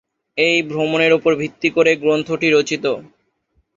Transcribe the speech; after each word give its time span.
এই 0.37 0.57
ভ্রমণের 0.69 1.11
ওপর 1.13 1.31
ভিত্তি 1.35 1.69
করে 1.69 1.91
গ্রন্থটি 1.95 2.47
রচিত। 2.49 2.85